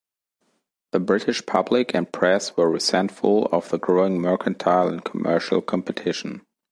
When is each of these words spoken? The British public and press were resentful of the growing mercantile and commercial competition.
The 0.93 0.99
British 0.99 1.45
public 1.45 1.93
and 1.93 2.11
press 2.11 2.57
were 2.57 2.71
resentful 2.71 3.45
of 3.51 3.69
the 3.69 3.77
growing 3.77 4.19
mercantile 4.19 4.87
and 4.87 5.05
commercial 5.05 5.61
competition. 5.61 6.41